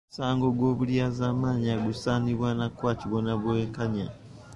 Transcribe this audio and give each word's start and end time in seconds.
Omusango 0.03 0.47
gw’okulyazaamaanya 0.57 1.73
gusaana 1.85 2.65
kukwatibwa 2.71 3.19
na 3.25 3.33
bwenkanya 3.41 4.07